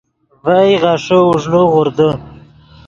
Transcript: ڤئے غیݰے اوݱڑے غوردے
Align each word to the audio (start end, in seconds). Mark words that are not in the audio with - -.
ڤئے 0.45 0.73
غیݰے 0.81 1.17
اوݱڑے 1.25 1.61
غوردے 1.71 2.09